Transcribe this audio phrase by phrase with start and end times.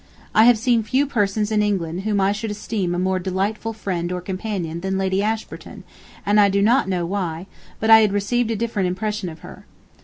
[0.33, 4.11] I have seen few persons in England whom I should esteem a more delightful friend
[4.11, 5.83] or companion than Lady Ashburton,
[6.25, 7.45] and I do not know why,
[7.79, 9.67] but I had received a different impression of her.